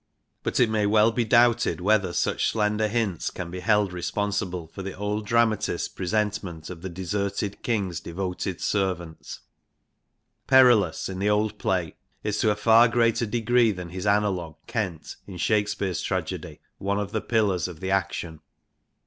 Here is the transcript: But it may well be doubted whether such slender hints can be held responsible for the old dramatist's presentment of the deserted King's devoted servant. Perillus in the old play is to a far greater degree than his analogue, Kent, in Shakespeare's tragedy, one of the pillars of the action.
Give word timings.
But 0.41 0.59
it 0.59 0.67
may 0.67 0.87
well 0.87 1.11
be 1.11 1.23
doubted 1.25 1.79
whether 1.79 2.11
such 2.11 2.47
slender 2.47 2.87
hints 2.87 3.29
can 3.29 3.51
be 3.51 3.59
held 3.59 3.93
responsible 3.93 4.65
for 4.65 4.81
the 4.81 4.97
old 4.97 5.27
dramatist's 5.27 5.89
presentment 5.89 6.71
of 6.71 6.81
the 6.81 6.89
deserted 6.89 7.61
King's 7.61 7.99
devoted 7.99 8.61
servant. 8.61 9.37
Perillus 10.47 11.07
in 11.07 11.19
the 11.19 11.29
old 11.29 11.59
play 11.59 11.93
is 12.23 12.39
to 12.39 12.49
a 12.49 12.55
far 12.55 12.87
greater 12.87 13.27
degree 13.27 13.71
than 13.71 13.89
his 13.89 14.07
analogue, 14.07 14.55
Kent, 14.65 15.17
in 15.27 15.37
Shakespeare's 15.37 16.01
tragedy, 16.01 16.61
one 16.79 16.97
of 16.99 17.11
the 17.11 17.21
pillars 17.21 17.67
of 17.67 17.79
the 17.79 17.91
action. 17.91 18.39